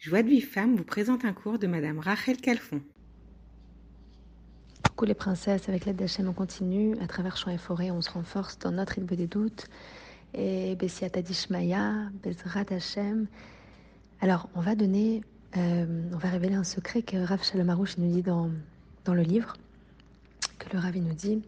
Joie 0.00 0.22
de 0.22 0.30
vie 0.30 0.40
femme 0.40 0.76
vous 0.76 0.84
présente 0.84 1.26
un 1.26 1.34
cours 1.34 1.58
de 1.58 1.66
Madame 1.66 1.98
Rachel 1.98 2.38
Calfon. 2.38 2.80
Coucou 4.88 5.04
les 5.04 5.12
princesses, 5.12 5.68
avec 5.68 5.84
l'aide 5.84 5.96
d'Hachem 5.96 6.26
on 6.26 6.32
continue, 6.32 6.96
à 7.02 7.06
travers 7.06 7.36
champs 7.36 7.50
et 7.50 7.58
forêts 7.58 7.90
on 7.90 8.00
se 8.00 8.10
renforce 8.10 8.58
dans 8.58 8.70
notre 8.70 8.96
île 8.96 9.04
des 9.04 9.26
doutes, 9.26 9.66
et 10.32 10.74
Bessiata 10.76 11.20
Dishmaya, 11.20 12.08
Bezrat 12.22 12.64
Hachem. 12.70 13.26
Alors 14.22 14.48
on 14.54 14.60
va 14.60 14.74
donner, 14.74 15.20
euh, 15.58 16.08
on 16.14 16.16
va 16.16 16.30
révéler 16.30 16.54
un 16.54 16.64
secret 16.64 17.02
que 17.02 17.18
Rav 17.18 17.44
Shalom 17.44 17.66
nous 17.98 18.10
dit 18.10 18.22
dans, 18.22 18.50
dans 19.04 19.12
le 19.12 19.20
livre, 19.20 19.52
que 20.58 20.72
le 20.72 20.78
Rav 20.78 20.96
nous 20.96 21.12
dit, 21.12 21.42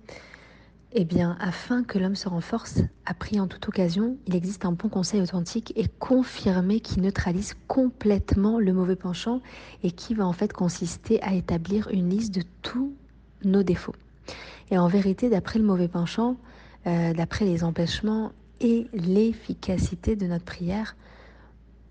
eh 0.94 1.04
bien, 1.04 1.36
afin 1.40 1.84
que 1.84 1.98
l'homme 1.98 2.16
se 2.16 2.28
renforce, 2.28 2.80
appris 3.06 3.40
en 3.40 3.46
toute 3.46 3.66
occasion, 3.66 4.18
il 4.26 4.34
existe 4.34 4.66
un 4.66 4.72
bon 4.72 4.90
conseil 4.90 5.22
authentique 5.22 5.72
et 5.74 5.88
confirmé 5.88 6.80
qui 6.80 7.00
neutralise 7.00 7.54
complètement 7.66 8.58
le 8.58 8.74
mauvais 8.74 8.96
penchant 8.96 9.40
et 9.82 9.90
qui 9.90 10.12
va 10.12 10.26
en 10.26 10.34
fait 10.34 10.52
consister 10.52 11.22
à 11.22 11.32
établir 11.32 11.88
une 11.88 12.10
liste 12.10 12.34
de 12.34 12.42
tous 12.60 12.92
nos 13.42 13.62
défauts. 13.62 13.94
Et 14.70 14.76
en 14.76 14.86
vérité, 14.86 15.30
d'après 15.30 15.58
le 15.58 15.64
mauvais 15.64 15.88
penchant, 15.88 16.36
euh, 16.86 17.14
d'après 17.14 17.46
les 17.46 17.64
empêchements 17.64 18.32
et 18.60 18.86
l'efficacité 18.92 20.14
de 20.14 20.26
notre 20.26 20.44
prière, 20.44 20.94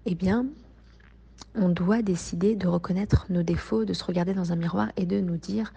eh 0.06 0.14
bien, 0.14 0.46
on 1.56 1.70
doit 1.70 2.04
décider 2.04 2.56
de 2.56 2.68
reconnaître 2.68 3.26
nos 3.30 3.42
défauts, 3.42 3.84
de 3.84 3.94
se 3.94 4.04
regarder 4.04 4.36
dans 4.36 4.52
un 4.52 4.56
miroir 4.56 4.90
et 4.96 5.08
de 5.08 5.20
nous 5.20 5.38
dire 5.38 5.74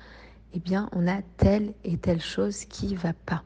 eh 0.55 0.61
bien, 0.61 0.89
on 0.93 1.09
a 1.09 1.21
telle 1.37 1.75
et 1.85 1.97
telle 1.97 2.23
chose 2.23 2.65
qui 2.65 2.95
va 2.95 3.13
pas. 3.13 3.43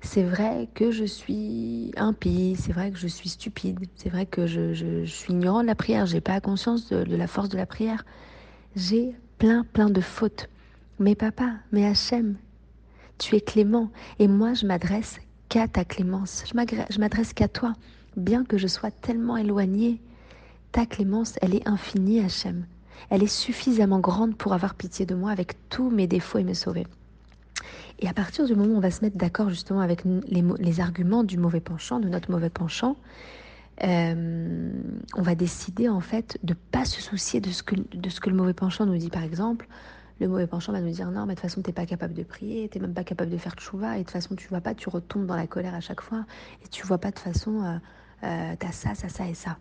C'est 0.00 0.22
vrai 0.22 0.68
que 0.74 0.90
je 0.90 1.04
suis 1.04 1.92
impie, 1.96 2.56
c'est 2.58 2.72
vrai 2.72 2.90
que 2.90 2.98
je 2.98 3.06
suis 3.06 3.28
stupide, 3.28 3.80
c'est 3.96 4.08
vrai 4.08 4.24
que 4.24 4.46
je, 4.46 5.04
suis 5.04 5.32
ignorant 5.32 5.62
de 5.62 5.66
la 5.66 5.74
prière, 5.74 6.06
j'ai 6.06 6.20
pas 6.20 6.40
conscience 6.40 6.88
de, 6.88 7.16
la 7.16 7.26
force 7.26 7.48
de 7.48 7.56
la 7.56 7.66
prière. 7.66 8.04
J'ai 8.76 9.14
plein, 9.38 9.64
plein 9.64 9.90
de 9.90 10.00
fautes. 10.00 10.48
Mais 10.98 11.14
papa, 11.14 11.54
mais 11.72 11.84
Hachem, 11.84 12.36
tu 13.18 13.36
es 13.36 13.40
clément 13.40 13.90
et 14.18 14.28
moi 14.28 14.54
je 14.54 14.64
m'adresse 14.66 15.18
qu'à 15.50 15.68
ta 15.68 15.84
clémence, 15.84 16.44
je 16.46 16.98
m'adresse 16.98 17.32
qu'à 17.34 17.48
toi. 17.48 17.74
Bien 18.16 18.44
que 18.44 18.56
je 18.56 18.66
sois 18.66 18.90
tellement 18.90 19.36
éloignée, 19.36 20.00
ta 20.72 20.86
clémence, 20.86 21.34
elle 21.42 21.54
est 21.54 21.68
infinie, 21.68 22.20
Hachem 22.20 22.64
elle 23.10 23.22
est 23.22 23.26
suffisamment 23.26 24.00
grande 24.00 24.36
pour 24.36 24.52
avoir 24.52 24.74
pitié 24.74 25.06
de 25.06 25.14
moi 25.14 25.30
avec 25.30 25.56
tous 25.68 25.90
mes 25.90 26.06
défauts 26.06 26.38
et 26.38 26.44
me 26.44 26.54
sauver. 26.54 26.86
Et 27.98 28.08
à 28.08 28.12
partir 28.12 28.44
du 28.46 28.54
moment 28.54 28.74
où 28.74 28.76
on 28.76 28.80
va 28.80 28.90
se 28.90 29.04
mettre 29.04 29.16
d'accord 29.16 29.48
justement 29.48 29.80
avec 29.80 30.02
les, 30.04 30.80
arguments 30.80 31.24
du 31.24 31.38
mauvais 31.38 31.60
penchant, 31.60 31.98
de 31.98 32.08
notre 32.08 32.30
mauvais 32.30 32.50
penchant, 32.50 32.96
euh, 33.84 34.70
on 35.14 35.22
va 35.22 35.34
décider 35.34 35.88
en 35.88 36.00
fait 36.00 36.38
de 36.42 36.54
pas 36.54 36.84
se 36.84 37.00
soucier 37.00 37.40
de 37.40 37.50
ce, 37.50 37.62
que, 37.62 37.74
le 37.74 38.36
mauvais 38.36 38.52
penchant 38.52 38.86
nous 38.86 38.96
dit. 38.96 39.08
Par 39.08 39.22
exemple, 39.22 39.66
le 40.20 40.28
mauvais 40.28 40.46
penchant 40.46 40.72
va 40.72 40.80
nous 40.80 40.90
dire 40.90 41.10
non, 41.10 41.22
mais 41.26 41.34
de 41.34 41.40
toute 41.40 41.48
façon, 41.48 41.62
tu 41.62 41.70
n'es 41.70 41.74
pas 41.74 41.86
capable 41.86 42.14
de 42.14 42.22
prier, 42.22 42.68
tu 42.68 42.78
n'es 42.78 42.86
même 42.86 42.94
pas 42.94 43.04
capable 43.04 43.30
de 43.30 43.38
faire 43.38 43.54
tchouva, 43.54 43.96
et 43.96 44.00
de 44.00 44.04
toute 44.04 44.12
façon, 44.12 44.34
tu 44.34 44.48
vois 44.48 44.60
pas, 44.60 44.74
tu 44.74 44.88
retombes 44.88 45.26
dans 45.26 45.36
la 45.36 45.46
colère 45.46 45.74
à 45.74 45.80
chaque 45.80 46.00
fois, 46.00 46.24
et 46.64 46.68
tu 46.68 46.86
vois 46.86 46.98
pas 46.98 47.10
de 47.10 47.18
façon, 47.18 47.62
euh, 47.62 47.78
euh, 48.24 48.70
ça, 48.72 48.94
ça, 48.94 49.08
ça 49.08 49.28
et 49.28 49.34
ça. 49.34 49.58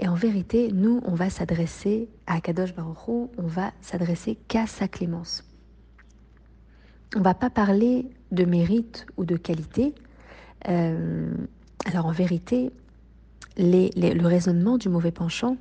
Et 0.00 0.08
en 0.08 0.14
vérité, 0.14 0.72
nous, 0.72 1.02
on 1.04 1.14
va 1.14 1.28
s'adresser 1.28 2.08
à 2.26 2.40
Kadosh 2.40 2.74
Baruch 2.74 2.96
on 3.06 3.46
va 3.46 3.72
s'adresser 3.82 4.38
qu'à 4.48 4.66
sa 4.66 4.88
clémence. 4.88 5.44
On 7.14 7.20
va 7.20 7.34
pas 7.34 7.50
parler 7.50 8.06
de 8.32 8.46
mérite 8.46 9.04
ou 9.18 9.26
de 9.26 9.36
qualité. 9.36 9.94
Euh, 10.68 11.30
alors 11.84 12.06
en 12.06 12.12
vérité, 12.12 12.72
le 13.58 14.26
raisonnement 14.26 14.78
du 14.78 14.88
mauvais 14.88 15.10
penchant 15.10 15.58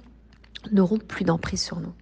n'auront 0.72 1.00
plus 1.00 1.26
d'emprise 1.26 1.62
sur 1.62 1.82
nous. 1.82 1.94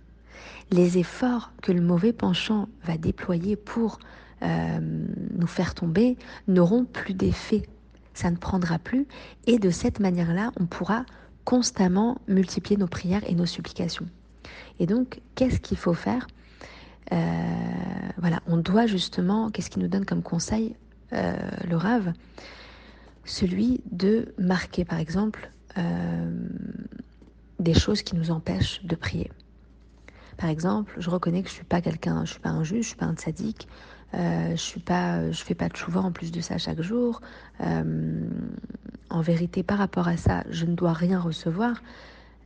Les 0.69 0.99
efforts 0.99 1.51
que 1.63 1.71
le 1.71 1.81
mauvais 1.81 2.13
penchant 2.13 2.69
va 2.83 2.97
déployer 2.97 3.55
pour 3.55 3.97
euh, 4.43 4.79
nous 4.79 5.47
faire 5.47 5.73
tomber 5.73 6.17
n'auront 6.47 6.85
plus 6.85 7.15
d'effet. 7.15 7.63
Ça 8.13 8.29
ne 8.29 8.35
prendra 8.35 8.77
plus. 8.77 9.07
Et 9.47 9.57
de 9.57 9.71
cette 9.71 9.99
manière-là, 9.99 10.51
on 10.59 10.67
pourra 10.67 11.03
constamment 11.47 12.17
multiplier 12.27 12.75
nos 12.75 12.87
prières 12.87 13.23
et 13.25 13.33
nos 13.33 13.45
supplications. 13.45 14.05
Et 14.79 14.85
donc, 14.85 15.21
qu'est-ce 15.35 15.61
qu'il 15.61 15.77
faut 15.77 15.93
faire? 15.93 16.27
Euh, 17.13 17.15
Voilà, 18.17 18.41
on 18.47 18.57
doit 18.57 18.85
justement, 18.85 19.49
qu'est-ce 19.49 19.69
qu'il 19.69 19.81
nous 19.81 19.87
donne 19.87 20.03
comme 20.03 20.21
conseil, 20.21 20.75
euh, 21.13 21.37
le 21.65 21.77
rave 21.77 22.11
Celui 23.23 23.79
de 23.93 24.33
marquer, 24.37 24.83
par 24.83 24.99
exemple, 24.99 25.49
euh, 25.77 26.29
des 27.59 27.73
choses 27.73 28.01
qui 28.01 28.17
nous 28.17 28.29
empêchent 28.29 28.83
de 28.83 28.97
prier. 28.97 29.31
Par 30.35 30.49
exemple, 30.49 30.95
je 30.97 31.09
reconnais 31.09 31.43
que 31.43 31.49
je 31.49 31.53
suis 31.53 31.63
pas 31.63 31.79
quelqu'un, 31.79 32.25
je 32.25 32.31
suis 32.31 32.41
pas 32.41 32.49
un 32.49 32.65
juge, 32.65 32.83
je 32.83 32.87
suis 32.89 32.97
pas 32.97 33.05
un 33.05 33.15
sadique, 33.15 33.69
euh, 34.13 34.51
je 34.51 34.61
suis 34.61 34.79
pas, 34.79 35.31
je 35.31 35.43
fais 35.43 35.55
pas 35.55 35.69
de 35.69 35.75
chouva 35.75 36.01
en 36.01 36.11
plus 36.11 36.31
de 36.31 36.41
ça 36.41 36.57
chaque 36.57 36.81
jour. 36.81 37.21
Euh, 37.61 38.29
en 39.09 39.21
vérité, 39.21 39.63
par 39.63 39.77
rapport 39.77 40.07
à 40.07 40.17
ça, 40.17 40.43
je 40.49 40.65
ne 40.65 40.75
dois 40.75 40.93
rien 40.93 41.19
recevoir. 41.19 41.81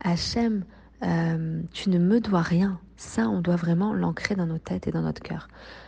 Hachem, 0.03 0.63
euh, 1.03 1.61
tu 1.71 1.89
ne 1.89 1.99
me 1.99 2.19
dois 2.19 2.41
rien. 2.41 2.79
Ça, 2.97 3.27
on 3.29 3.41
doit 3.41 3.55
vraiment 3.55 3.93
l'ancrer 3.93 4.35
dans 4.35 4.45
nos 4.45 4.57
têtes 4.57 4.87
et 4.87 4.91
dans 4.91 5.01
notre 5.01 5.21
cœur. 5.21 5.47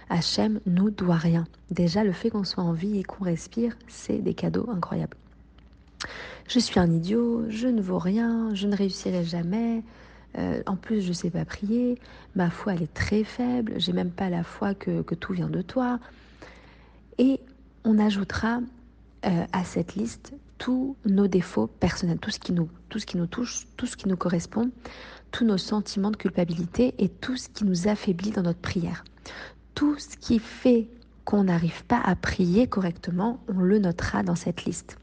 Hachem 0.10 0.60
nous 0.66 0.90
doit 0.90 1.18
rien. 1.18 1.46
Déjà, 1.72 2.04
le 2.04 2.12
fait 2.12 2.30
qu'on 2.30 2.44
soit 2.44 2.64
en 2.64 2.74
vie 2.74 3.00
et 3.00 3.04
qu'on 3.04 3.24
respire, 3.24 3.76
c'est 3.88 4.20
des 4.20 4.34
cadeaux 4.34 4.70
incroyables. 4.72 5.18
Je 6.48 6.60
suis 6.60 6.80
un 6.80 6.92
idiot, 6.92 7.46
je 7.50 7.68
ne 7.68 7.82
vaux 7.82 8.00
rien, 8.00 8.54
je 8.54 8.68
ne 8.68 8.76
réussirai 8.76 9.24
jamais, 9.24 9.84
euh, 10.38 10.64
en 10.66 10.76
plus, 10.76 11.02
je 11.02 11.10
ne 11.10 11.14
sais 11.14 11.30
pas 11.30 11.46
prier. 11.46 12.00
Ma 12.36 12.50
foi, 12.50 12.74
elle 12.74 12.84
est 12.84 12.94
très 12.94 13.24
faible. 13.24 13.74
J'ai 13.78 13.94
même 13.94 14.12
pas 14.12 14.30
la 14.30 14.44
foi 14.44 14.74
que, 14.74 15.02
tout 15.16 15.34
vient 15.34 15.50
de 15.50 15.62
toi. 15.62 16.00
Et 17.18 17.40
on 17.84 18.00
ajoutera 18.00 18.60
euh, 19.26 19.46
à 19.52 19.64
cette 19.64 19.96
liste 19.96 20.34
tous 20.58 20.96
nos 21.06 21.28
défauts 21.28 21.68
personnels, 21.68 22.20
tout 22.20 22.32
ce 22.32 22.40
qui 22.40 22.54
nous, 22.54 22.70
tout 22.90 23.00
ce 23.00 23.06
qui 23.06 23.18
nous 23.18 23.28
touche, 23.28 23.68
tout 23.78 23.86
ce 23.86 23.98
qui 23.98 24.08
nous 24.08 24.16
correspond, 24.16 24.72
tous 25.32 25.46
nos 25.46 25.58
sentiments 25.58 26.12
de 26.12 26.16
culpabilité 26.16 26.96
et 27.00 27.10
tout 27.10 27.36
ce 27.36 27.50
qui 27.50 27.66
nous 27.66 27.88
affaiblit 27.88 28.32
dans 28.32 28.44
notre 28.44 28.60
prière. 28.60 29.04
Tout 29.76 29.98
ce 29.98 30.16
qui 30.16 30.40
fait 30.40 30.88
qu'on 31.26 31.46
n'arrive 31.46 31.84
pas 31.86 32.00
à 32.00 32.16
prier 32.16 32.68
correctement, 32.68 33.40
on 33.48 33.60
le 33.60 33.80
notera 33.80 34.24
dans 34.24 34.36
cette 34.36 34.66
liste. 34.66 34.98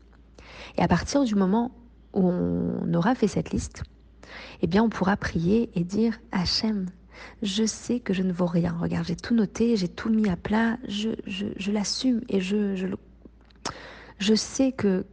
Et 0.77 0.83
à 0.83 0.89
partir 0.89 1.25
du 1.25 1.35
moment 1.35 1.73
où 2.13 2.29
on 2.29 2.95
aura 2.95 3.15
fait 3.15 3.29
cette 3.29 3.51
liste, 3.51 3.83
eh 4.63 4.67
bien 4.67 4.83
on 4.83 4.89
pourra 4.89 5.17
prier 5.17 5.71
et 5.75 5.85
dire 5.85 6.19
Hachem, 6.33 6.87
je 7.43 7.65
sais 7.65 8.01
que 8.01 8.13
je 8.13 8.23
ne 8.23 8.33
vaux 8.33 8.47
rien. 8.47 8.77
Regarde, 8.81 9.07
j'ai 9.07 9.17
tout 9.17 9.35
noté, 9.35 9.77
j'ai 9.77 9.89
tout 9.89 10.11
mis 10.11 10.29
à 10.29 10.37
plat, 10.37 10.79
je, 10.89 11.11
l'assume 11.71 12.21
et 12.29 12.41
je, 12.41 12.75
je, 12.77 12.87
je 14.19 14.35
sais 14.35 14.73
que, 14.73 15.05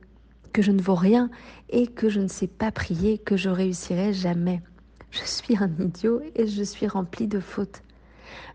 que 0.53 0.61
je 0.61 0.71
ne 0.71 0.81
vaux 0.81 0.95
rien 0.95 1.29
et 1.69 1.87
que 1.87 2.09
je 2.09 2.19
ne 2.19 2.27
sais 2.27 2.47
pas 2.47 2.71
prier, 2.71 3.17
que 3.17 3.37
je 3.37 3.49
réussirai 3.49 4.13
jamais. 4.13 4.61
Je 5.11 5.23
suis 5.23 5.57
un 5.57 5.71
idiot 5.79 6.21
et 6.35 6.47
je 6.47 6.63
suis 6.63 6.87
rempli 6.87 7.27
de 7.27 7.39
fautes. 7.39 7.81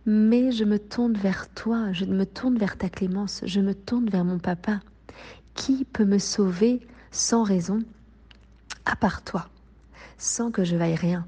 Mais 0.05 0.53
je 0.53 0.65
me 0.65 0.79
tourne 0.79 1.15
vers 1.15 1.49
toi, 1.55 1.93
je 1.93 2.05
me 2.05 2.27
tourne 2.27 2.59
vers 2.59 2.77
ta 2.77 2.89
clémence, 2.89 3.43
je 3.44 3.61
me 3.61 3.75
tourne 3.75 4.09
vers 4.11 4.25
mon 4.25 4.39
papa. 4.39 4.81
Qui 5.55 5.84
peut 5.84 6.05
me 6.05 6.19
sauver 6.19 6.81
sans 7.11 7.43
raison 7.43 7.81
à 8.84 8.97
part 8.97 9.23
toi? 9.23 9.49
Sans 10.22 10.53
que 10.53 10.62
je 10.62 10.77
vaille 10.77 10.94
rien. 10.94 11.27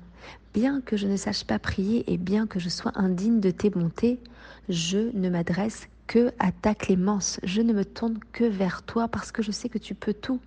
Bien 0.55 0.81
que 0.81 0.97
je 0.97 1.09
ne 1.09 1.17
sache 1.17 1.45
pas 1.45 1.59
prier 1.59 2.11
et 2.13 2.17
bien 2.17 2.47
que 2.47 2.61
je 2.61 2.69
sois 2.69 2.93
indigne 2.95 3.41
de 3.41 3.51
tes 3.51 3.69
bontés, 3.69 4.21
je 4.69 5.11
ne 5.15 5.29
m'adresse 5.29 5.89
que 6.07 6.33
à 6.39 6.53
ta 6.53 6.77
clémence. 6.77 7.41
Je 7.43 7.61
ne 7.61 7.73
me 7.73 7.85
tourne 7.85 8.21
que 8.33 8.45
vers 8.45 8.83
toi 8.83 9.09
parce 9.09 9.33
que 9.33 9.43
je 9.43 9.51
sais 9.51 9.69
que 9.69 9.79
tu 9.79 9.97
peux 9.97 10.15
tout. 10.15 10.39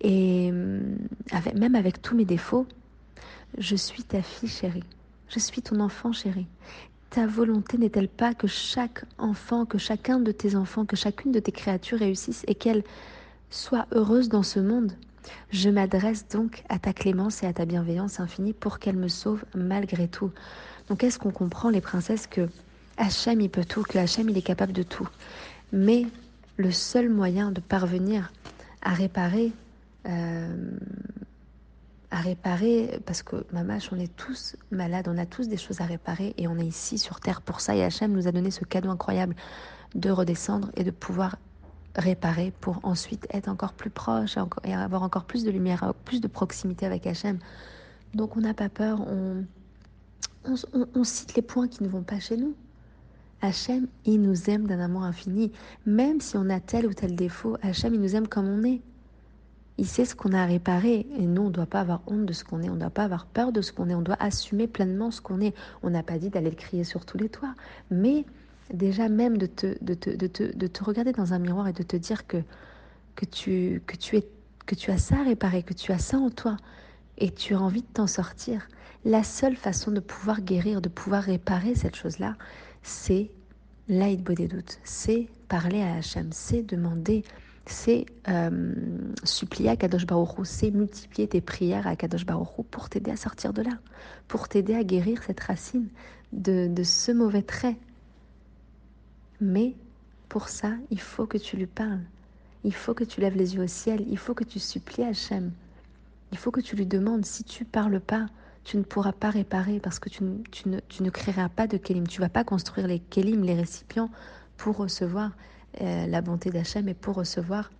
Et 0.00 0.50
hum, 0.52 0.96
même 1.56 1.74
avec 1.74 2.00
tous 2.00 2.14
mes 2.14 2.24
défauts, 2.24 2.66
je 3.58 3.74
suis 3.74 4.04
ta 4.04 4.22
fille 4.22 4.48
chérie. 4.48 4.84
Je 5.28 5.40
suis 5.40 5.62
ton 5.62 5.80
enfant 5.80 6.12
chéri. 6.12 6.46
Ta 7.10 7.26
volonté 7.26 7.76
n'est-elle 7.76 8.08
pas 8.08 8.34
que 8.34 8.46
chaque 8.46 9.04
enfant, 9.18 9.66
que 9.66 9.78
chacun 9.78 10.20
de 10.20 10.30
tes 10.30 10.54
enfants, 10.54 10.84
que 10.84 10.96
chacune 10.96 11.32
de 11.32 11.40
tes 11.40 11.52
créatures 11.52 11.98
réussisse 11.98 12.44
et 12.46 12.54
qu'elle 12.54 12.84
soit 13.50 13.86
heureuse 13.90 14.28
dans 14.28 14.44
ce 14.44 14.60
monde? 14.60 14.92
Je 15.50 15.68
m'adresse 15.68 16.28
donc 16.28 16.62
à 16.68 16.78
ta 16.78 16.92
clémence 16.92 17.42
et 17.42 17.46
à 17.46 17.52
ta 17.52 17.64
bienveillance 17.64 18.20
infinie 18.20 18.52
pour 18.52 18.78
qu'elle 18.78 18.96
me 18.96 19.08
sauve 19.08 19.44
malgré 19.54 20.08
tout. 20.08 20.30
Donc 20.88 21.04
est-ce 21.04 21.18
qu'on 21.18 21.32
comprend 21.32 21.70
les 21.70 21.80
princesses 21.80 22.26
que 22.26 22.48
Hachem 22.96 23.40
il 23.40 23.50
peut 23.50 23.64
tout, 23.64 23.82
que 23.82 23.98
Hachem 23.98 24.28
il 24.28 24.36
est 24.38 24.42
capable 24.42 24.72
de 24.72 24.82
tout? 24.82 25.08
Mais 25.72 26.06
le 26.56 26.70
seul 26.70 27.08
moyen 27.08 27.50
de 27.50 27.60
parvenir 27.60 28.32
à 28.82 28.92
réparer, 28.92 29.52
euh, 30.06 30.70
à 32.10 32.20
réparer, 32.20 33.00
parce 33.04 33.22
que 33.22 33.44
mamache, 33.52 33.90
on 33.92 33.98
est 33.98 34.14
tous 34.16 34.56
malades, 34.70 35.08
on 35.08 35.18
a 35.18 35.26
tous 35.26 35.48
des 35.48 35.56
choses 35.56 35.80
à 35.80 35.84
réparer 35.84 36.34
et 36.38 36.46
on 36.46 36.56
est 36.58 36.66
ici 36.66 36.98
sur 36.98 37.20
terre 37.20 37.42
pour 37.42 37.60
ça. 37.60 37.74
Et 37.74 37.82
Hachem 37.82 38.12
nous 38.12 38.28
a 38.28 38.32
donné 38.32 38.50
ce 38.50 38.64
cadeau 38.64 38.90
incroyable 38.90 39.34
de 39.94 40.10
redescendre 40.10 40.70
et 40.76 40.84
de 40.84 40.90
pouvoir 40.90 41.36
réparer 41.96 42.52
pour 42.60 42.80
ensuite 42.82 43.26
être 43.30 43.48
encore 43.48 43.72
plus 43.72 43.90
proche 43.90 44.36
et 44.64 44.74
avoir 44.74 45.02
encore 45.02 45.24
plus 45.24 45.44
de 45.44 45.50
lumière, 45.50 45.94
plus 46.04 46.20
de 46.20 46.28
proximité 46.28 46.86
avec 46.86 47.06
Hachem. 47.06 47.38
Donc 48.14 48.36
on 48.36 48.40
n'a 48.40 48.54
pas 48.54 48.68
peur, 48.68 49.00
on, 49.08 49.44
on, 50.94 51.04
cite 51.04 51.34
les 51.34 51.42
points 51.42 51.68
qui 51.68 51.82
ne 51.82 51.88
vont 51.88 52.02
pas 52.02 52.20
chez 52.20 52.36
nous. 52.36 52.54
Hachem, 53.42 53.86
il 54.04 54.22
nous 54.22 54.48
aime 54.48 54.66
d'un 54.66 54.80
amour 54.80 55.02
infini. 55.02 55.52
Même 55.84 56.20
si 56.20 56.36
on 56.36 56.48
a 56.48 56.60
tel 56.60 56.86
ou 56.86 56.94
tel 56.94 57.14
défaut, 57.14 57.56
Hachem, 57.62 57.94
il 57.94 58.00
nous 58.00 58.16
aime 58.16 58.28
comme 58.28 58.48
on 58.48 58.64
est. 58.64 58.80
Il 59.78 59.86
sait 59.86 60.06
ce 60.06 60.14
qu'on 60.14 60.32
a 60.32 60.42
à 60.42 60.46
réparer. 60.46 61.06
Et 61.18 61.26
nous, 61.26 61.42
on 61.42 61.46
ne 61.46 61.50
doit 61.50 61.66
pas 61.66 61.80
avoir 61.80 62.00
honte 62.06 62.24
de 62.24 62.32
ce 62.32 62.44
qu'on 62.44 62.62
est. 62.62 62.70
On 62.70 62.74
ne 62.74 62.80
doit 62.80 62.90
pas 62.90 63.04
avoir 63.04 63.26
peur 63.26 63.52
de 63.52 63.60
ce 63.60 63.72
qu'on 63.72 63.90
est. 63.90 63.94
On 63.94 64.00
doit 64.00 64.16
assumer 64.20 64.66
pleinement 64.66 65.10
ce 65.10 65.20
qu'on 65.20 65.40
est. 65.40 65.54
On 65.82 65.90
n'a 65.90 66.02
pas 66.02 66.18
dit 66.18 66.30
d'aller 66.30 66.50
le 66.50 66.56
crier 66.56 66.84
sur 66.84 67.04
tous 67.04 67.18
les 67.18 67.28
toits. 67.28 67.54
Mais 67.90 68.24
déjà, 68.72 69.08
même 69.08 69.38
de 69.38 69.46
te, 69.46 69.82
de 69.82 69.94
te, 69.94 70.10
de 70.10 70.26
te, 70.26 70.56
de 70.56 70.66
te 70.66 70.84
regarder 70.84 71.12
dans 71.12 71.32
un 71.32 71.38
miroir 71.38 71.68
et 71.68 71.72
de 71.72 71.82
te 71.82 71.96
dire 71.96 72.26
que, 72.26 72.38
que, 73.14 73.24
tu, 73.24 73.82
que, 73.86 73.96
tu 73.96 74.16
es, 74.16 74.26
que 74.66 74.74
tu 74.74 74.90
as 74.90 74.98
ça 74.98 75.16
à 75.20 75.22
réparer, 75.22 75.62
que 75.62 75.74
tu 75.74 75.92
as 75.92 75.98
ça 75.98 76.18
en 76.18 76.30
toi 76.30 76.56
et 77.18 77.30
tu 77.30 77.54
as 77.54 77.60
envie 77.60 77.82
de 77.82 77.92
t'en 77.92 78.06
sortir. 78.06 78.68
La 79.04 79.22
seule 79.22 79.56
façon 79.56 79.90
de 79.90 80.00
pouvoir 80.00 80.40
guérir, 80.40 80.80
de 80.80 80.88
pouvoir 80.88 81.22
réparer 81.22 81.74
cette 81.74 81.96
chose-là, 81.96 82.36
c'est 82.82 83.30
l'aide 83.88 84.22
des 84.22 84.48
doutes, 84.48 84.78
c'est 84.84 85.28
parler 85.48 85.80
à 85.82 85.94
Hachem, 85.94 86.28
c'est 86.32 86.62
demander 86.62 87.22
c'est 87.66 88.06
euh, 88.28 88.74
supplier 89.24 89.70
à 89.70 89.76
Kadosh 89.76 90.06
Baruch 90.06 90.44
c'est 90.44 90.70
multiplier 90.70 91.28
tes 91.28 91.40
prières 91.40 91.86
à 91.86 91.96
Kadosh 91.96 92.24
Baruch 92.24 92.64
pour 92.70 92.88
t'aider 92.88 93.10
à 93.10 93.16
sortir 93.16 93.52
de 93.52 93.62
là, 93.62 93.72
pour 94.28 94.48
t'aider 94.48 94.74
à 94.74 94.84
guérir 94.84 95.22
cette 95.24 95.40
racine 95.40 95.88
de, 96.32 96.68
de 96.68 96.82
ce 96.82 97.12
mauvais 97.12 97.42
trait. 97.42 97.76
Mais 99.40 99.74
pour 100.28 100.48
ça, 100.48 100.72
il 100.90 101.00
faut 101.00 101.26
que 101.26 101.38
tu 101.38 101.56
lui 101.56 101.66
parles. 101.66 102.02
Il 102.64 102.74
faut 102.74 102.94
que 102.94 103.04
tu 103.04 103.20
lèves 103.20 103.36
les 103.36 103.54
yeux 103.54 103.62
au 103.62 103.66
ciel. 103.68 104.04
Il 104.08 104.18
faut 104.18 104.34
que 104.34 104.44
tu 104.44 104.58
supplies 104.58 105.04
Hachem. 105.04 105.52
Il 106.32 106.38
faut 106.38 106.50
que 106.50 106.60
tu 106.60 106.76
lui 106.76 106.86
demandes. 106.86 107.24
Si 107.24 107.44
tu 107.44 107.64
parles 107.64 108.00
pas, 108.00 108.26
tu 108.64 108.76
ne 108.76 108.82
pourras 108.82 109.12
pas 109.12 109.30
réparer 109.30 109.78
parce 109.78 109.98
que 109.98 110.08
tu 110.08 110.24
ne, 110.24 111.10
créeras 111.10 111.48
pas 111.48 111.66
de 111.66 111.76
kelim. 111.76 112.06
Tu 112.08 112.20
vas 112.20 112.28
pas 112.28 112.44
construire 112.44 112.88
les 112.88 112.98
kelim, 112.98 113.44
les 113.44 113.54
récipients, 113.54 114.10
pour 114.56 114.76
recevoir 114.76 115.32
euh, 115.80 116.06
la 116.06 116.20
bonté 116.22 116.50
d'Hachem 116.50 116.88
et 116.88 116.94
pour 116.94 117.14
recevoir 117.14 117.70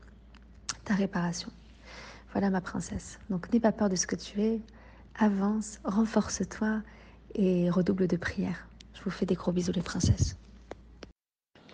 ta 0.84 0.94
réparation. 0.94 1.50
Voilà 2.32 2.50
ma 2.50 2.60
princesse. 2.60 3.18
Donc 3.30 3.52
n'aie 3.52 3.60
pas 3.60 3.72
peur 3.72 3.88
de 3.88 3.96
ce 3.96 4.06
que 4.06 4.14
tu 4.14 4.40
es, 4.42 4.60
avance, 5.18 5.80
renforce-toi 5.84 6.82
et 7.34 7.70
redouble 7.70 8.06
de 8.06 8.16
prière. 8.16 8.68
Je 8.94 9.02
vous 9.02 9.10
fais 9.10 9.26
des 9.26 9.34
gros 9.34 9.52
bisous 9.52 9.72
les 9.72 9.82
princesses. 9.82 10.36